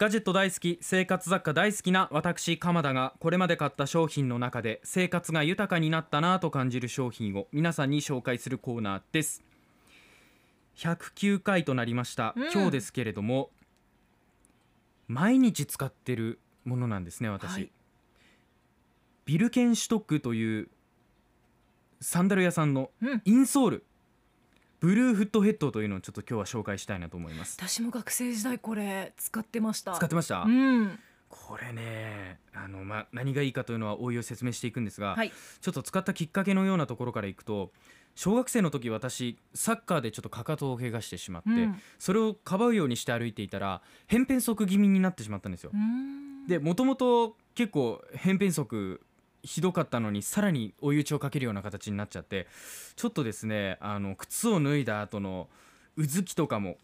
[0.00, 9.44] ガジェット大好き生活雑貨大好きな私鎌田がこれまで買った商品の中で生活が豊かになったなぁと感じる商品を皆さんに紹介するコーナーです。
[10.76, 12.50] 109回となりました、うん。
[12.50, 13.50] 今日ですけれども
[15.06, 17.70] 毎日使ってるものなんですね私、はい。
[19.26, 20.70] ビルケンシュトックという
[22.00, 23.22] サンダル屋さんのうん。
[23.26, 23.84] インソール
[24.80, 27.58] ブルーフットヘッドというのをちょっと今日は紹介したいなと思います。
[27.60, 29.92] 私も学生時代これ使ってました。
[29.92, 30.98] 使ってました、うん。
[31.28, 35.30] これねあの、まあ、何がいいかというのは応用説明していくんですが、はい。
[35.60, 37.72] ちょっと使ったきっかけのようなところからいくと
[38.14, 41.80] 小学生の時私サッカーでちょっとかかとを怪我してしまって、うん。
[41.98, 45.72] それをかばうようにして歩いていたら扁扁足気味になってしまったんですよ。
[45.74, 45.76] う。
[45.76, 46.46] ん。
[46.46, 49.02] でもともと結構扁扁足
[49.42, 52.46] ひどかったのにさらに追い打ちをかけるような形になっちゃって
[52.96, 55.48] ちょっとですねあの靴を脱いだ後の
[55.96, 56.76] うずきとかも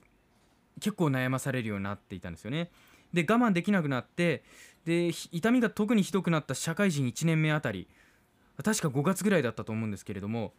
[0.80, 2.70] 結構悩まされるようになっていたんですよね。
[3.12, 4.42] で我慢できなくなって
[4.84, 7.88] でひ痛みが特にひどくなった社会人1年目あたり
[8.62, 10.52] 確か5月ぐらいだったと思うんですけれども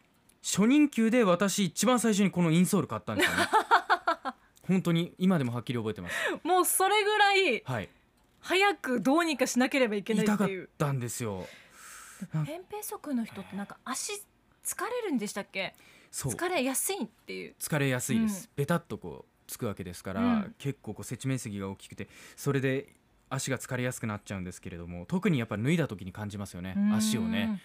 [0.43, 3.43] 初任給で私一番最初にこのインソール買ったんですよね。
[4.67, 6.15] 本当に今でもはっきり覚えてます。
[6.43, 7.89] もうそれぐらいはい、
[8.39, 11.47] 早くどうにかしなければいけない痛かっっていうたんですよ。
[12.33, 14.13] 扁平足の人ってなんか足
[14.63, 15.73] 疲れるんでしたっけ？
[16.11, 17.55] 疲れやすいっていう。
[17.59, 20.55] 疲れやすいです、ベタっとこうつくわけですから、うん。
[20.57, 22.93] 結構こう接地面積が大きくてそれで
[23.29, 27.61] 足が疲れやすくなっちゃうんですけれども特にやっぱ脱いだ時に感じますよね足をね。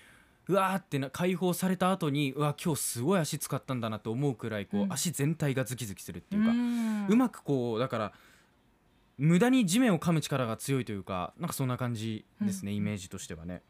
[0.49, 4.93] うわーってな解放された後にうわ今日すごい足使ったんだなと思うくらいこう、うん。
[4.93, 7.07] 足全体がズキズキするってういうか、ん。
[7.09, 8.13] うまくこうだから
[9.19, 12.77] 無駄に地面を噛む力が強いというかなんかそんな感じですね、うん。
[12.79, 13.63] イメージとしてはね。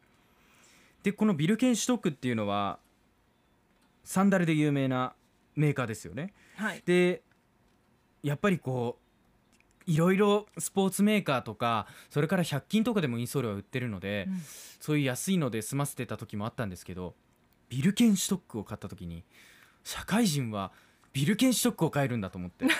[1.03, 2.79] でこのビルケンシュトックっていうのは
[4.03, 5.13] サンダルで有名な
[5.55, 6.33] メーカーですよね。
[6.55, 6.81] はい。
[6.85, 7.21] で
[8.23, 8.97] やっぱりこ
[9.87, 14.41] ういろいろスポーツメーカーとかそれから100均とかでもインソールは売ってるので、うん。
[14.79, 17.15] そういう安いので済ませてた時もあったんですけど
[17.69, 19.23] ビルケンシュトックを買った時に
[19.83, 20.71] 社会人は
[21.11, 22.65] ビルケンシュトックを買えるんだと思って。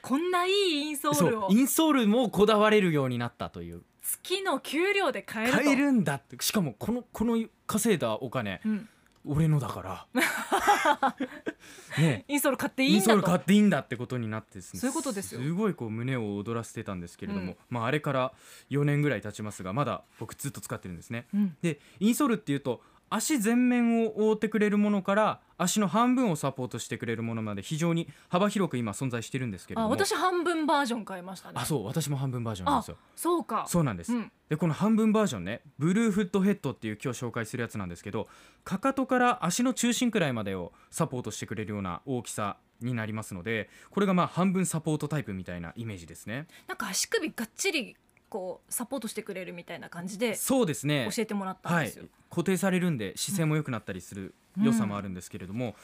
[0.00, 1.48] こんないいインソールを。
[1.50, 5.58] インソールもこだわれるようになったという月の給料で買えると。
[5.58, 6.36] 買えるんだって。
[6.40, 8.88] しかもこのこの稼いだお金うん。
[9.28, 10.06] 俺のだから。
[11.98, 12.24] ね。
[12.28, 13.10] インソール買っていいインんだと。
[13.10, 14.80] ソール買っていいんだってことになってですね。
[14.80, 15.40] そういうことですよ。
[15.40, 17.56] すごいこう胸を躍らせてたんですけれども、うん。
[17.68, 18.32] まああれから
[18.70, 21.26] 4年ぐらい経ちますがまだ僕ずっと使ってるんですね。
[21.34, 21.56] うん。
[21.60, 29.86] でインソールっていうと足全面を覆ってくれるものから足の半分をサポートしてくれるものまで非常に幅広く今存在してるんですけれども。
[29.86, 31.54] あ私半分バージョン買いましたね。
[31.56, 32.96] あそう私も半分バージョンなんですよ。
[33.14, 33.64] そうか。
[33.68, 34.32] そうなんです、うん。
[34.48, 38.28] でこの半分バージョンねブルーフットヘッドっていう今日紹介するやつなんですけど
[38.64, 46.46] かかとから足の中心くらいまでをサポートしてくれるような大きさになりますのでこれがまあ半分サポートタイプみたいなイメージですね。
[46.66, 47.96] なんか足首がっちり
[48.28, 51.08] こうサポートしてくれるみたいな感じでそうですね。
[51.14, 55.76] 教えてもらったんはいですよ、固定されるんで姿勢も良くなったりする良さもあるんですけれども、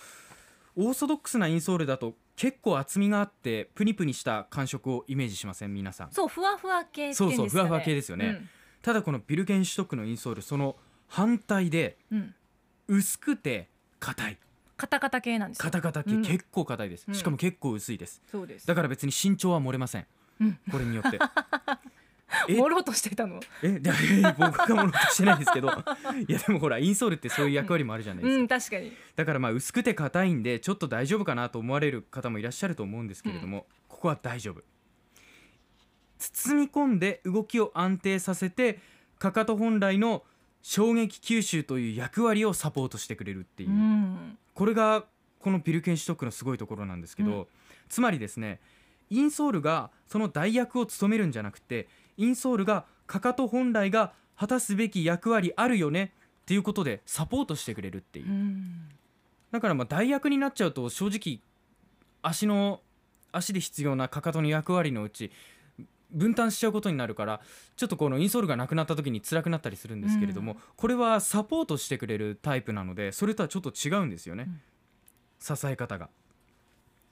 [0.77, 5.75] オーソドックスなインソールだと結構厚みがあってプニプニした感触をイメージしません？
[5.75, 6.13] 皆さん。
[6.13, 7.15] そうふわふわ系ね。
[7.15, 8.47] そうそうふわふわ系ですよね。
[8.83, 10.77] ただこのビルケンシュトックのインソールその
[11.09, 12.35] 反対でうん、
[12.89, 13.69] うん、薄くて
[14.01, 14.39] 硬い。
[14.77, 15.63] カタカタ系なんですよ。
[15.63, 16.23] カタカタ系、うん。
[16.23, 17.05] 結構硬いです。
[17.07, 17.15] うん。
[17.15, 18.21] しかも結構薄いです。
[18.27, 18.67] そうです。
[18.67, 20.07] だから別に身長は漏れません。
[20.41, 20.59] うん。
[20.73, 21.21] これによって
[22.49, 22.55] え？
[22.55, 23.41] 盛ろうとしてたの？
[23.63, 23.69] え？
[23.83, 25.69] いやいや僕がものとしてないですけど。
[25.69, 28.93] いやでもほらインソールってそういう役割もあるじゃないですか、うん確かに。
[29.17, 34.63] だからまあ薄くて硬いんでちょっと大丈夫かなと思われる方もいらっしゃると思うんですけれども、ここは大丈夫。
[36.19, 38.79] 包み込んで動きを安定させて
[39.19, 40.25] かかと本来の
[40.63, 44.39] 衝撃吸収という役割をサポートしてくれるっていう、うん。
[44.55, 45.05] これが
[45.41, 47.47] このビルケンシュトックのすごいところなんですけど、うん。
[47.89, 48.61] つまりですね
[49.11, 51.89] インソールがその代役を務めるんじゃなくて
[52.23, 56.13] インソールがかかと本来が果たすべき役割あるよね
[56.43, 58.29] っていうことでサポートしてくれるっていう。
[58.29, 58.89] う、ん。
[59.51, 61.41] だからまあ代役になっちゃうと正直
[62.23, 62.81] 足の
[63.33, 65.33] 足で必要なかかとの役割のうち
[66.13, 67.41] 分担しちゃうことになるから
[67.77, 70.59] ちょっとこのインソールがなくなった時に辛くなったりするんですけれども、うん。
[70.77, 75.57] これはサポートしてくれるタイプなのでそれとはちょっと違うんですよね、うん。
[75.57, 76.09] 支え方が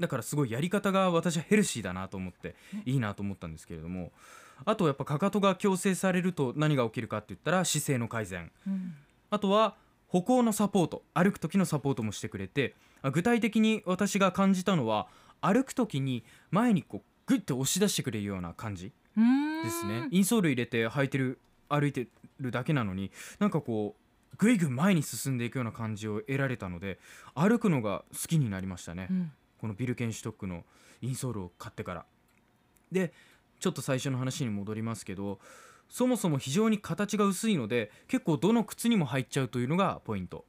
[0.01, 2.57] だからすごいやり方が私はヘルシーだなと思って
[2.87, 4.13] いいなと思ったんですけれども
[4.65, 8.51] あとやっぱかかとが矯正されると何が起きるかって言ったら姿勢の改善。
[8.67, 8.95] うん。
[9.31, 9.77] あとは
[10.09, 15.07] 歩行のサポート歩く時のサポートもしてくれてあ具体的に私が感じたのは
[15.41, 19.63] 歩く時に前にこうグッと押し出してくれるような感じうん。
[19.63, 20.09] ですね。
[20.11, 21.39] インソール入れて履いてる
[21.69, 22.09] 歩いて
[22.41, 26.99] るだけなのになんかこうぐいぐい前に進んでいくような感じを得られたので
[27.35, 30.65] 歩くのが好きになりましたね、うんこのビルケンシュトックの
[31.03, 32.07] インソールを買ってから。
[32.91, 33.13] で
[33.61, 35.39] ちょっと最初の話に戻りますけど
[35.89, 40.45] そもそも非常に形が薄いので結構どの靴にも入っちゃうというのがポイント。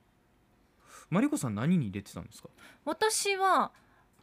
[1.09, 2.47] マリコさん何に入れてたんですか？
[2.85, 3.71] 私は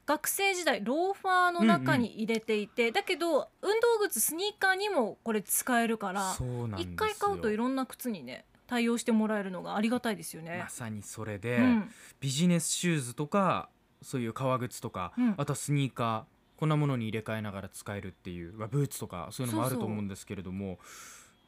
[0.07, 6.35] 学生時代ローファーの中に入れていて、だけど運動靴スニーカーにもこれ使えるから
[6.79, 10.61] 一回買うといろんな靴にね対応してもらえるのがありがたいですよね。
[10.61, 10.71] ま。
[10.71, 11.91] さにそれで、うん。
[12.21, 13.69] ビジネスシューズとか
[14.03, 15.35] そういう革靴とか、うん。
[15.37, 20.79] あとはスニーカーこんなものに入れ替えながら使えるっていうまあブーツとかそういうのもあると思うんですけれども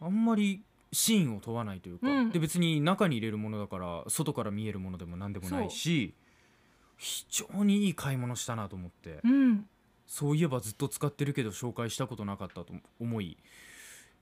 [0.00, 0.62] あんまり
[0.92, 2.30] シーンを問わないというか、うん。
[2.30, 6.14] で別に中に入れるものだから外から見えるものでも何でもないし
[6.96, 9.66] 非常にいい買い物したなと思って、うん、
[10.06, 12.66] そういえばずっと使ってるけど紹介したことなかったと
[13.00, 13.38] 思い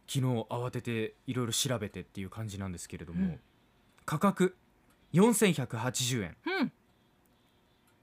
[0.07, 3.41] 昨日慌てていろいろ調べてっていう感じなんですけれども、うん。
[4.07, 4.57] 価格
[5.13, 6.37] 4180円。
[6.47, 6.73] うん、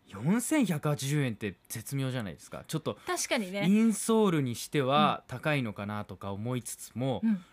[0.09, 2.63] 4180円って絶妙じゃないですか。
[2.67, 3.67] ちょっとイ確かにね。
[3.67, 7.43] ンソールにしては高いのかなとか思いつつも、うん、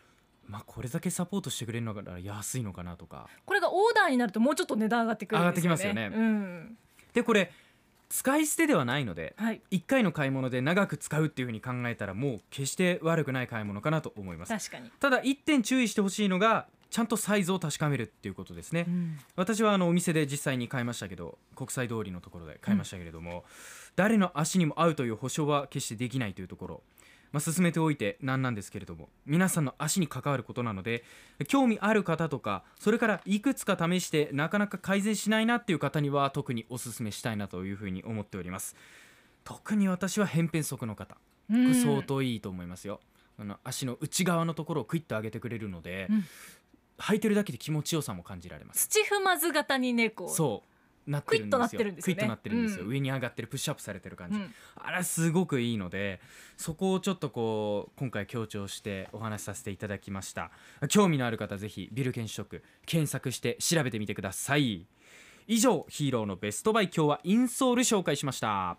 [0.49, 3.29] まあこれだけサポートしてくれるのなら安いのかなとか。
[3.47, 5.77] これがオーダーになるともうちょっと値段上がってくるんですよね。
[5.77, 6.11] 上がってきますよね。
[6.15, 6.79] うん、
[7.15, 7.53] でこれ
[8.13, 14.53] 使い捨てではないのではい、1回の買い物で長く使うっていうふうに考えたらもう決して悪くない買い物かなと思います。
[14.53, 14.91] 確かに。
[15.01, 19.19] ただ1点注意してほしいのがちゃんとサイズを確かめるっていうことですね、うん。
[19.35, 23.45] 私はあのお店で実際に買いましたけど国際通りのところで買いましたけれども、
[23.97, 26.83] 誰の足にも合うという保証は決してできないというところ、
[27.33, 31.03] まあ、進めておいてなんなんですけれども皆さんの足に関わることなので
[31.49, 38.77] 興味ある方とかそれからいくつか試してなかなか改善しないなっていう方には特にお勧めしたいなというふうに思っております。
[39.45, 41.15] 特に私は扁平足の方。
[41.15, 43.01] これ相当いいと思いますよ、
[43.39, 46.25] あの足の内側のところをクイッと上げてくれるので、うん
[47.03, 47.21] 履い。
[47.21, 50.29] てるだけで気持ちよさも感じられます土踏まず型にねこう。
[50.29, 50.69] そう。
[51.11, 51.79] なってるんですよ。
[51.79, 52.15] クイッとなってるんですよね。
[52.15, 52.91] クイッとなってるんですよ、うん。
[52.91, 56.21] 上に上がってるプッシュアップされてる感じ、うんあれすごくいいので
[56.57, 60.51] そこをちょっとこう今回強調してお話しさせていただきました。
[60.89, 64.87] 興味のある方ぜひビルケンショック検索して調べてみてください。
[65.49, 68.79] 以上ヒーローのベストバイ今日はインソール紹介しました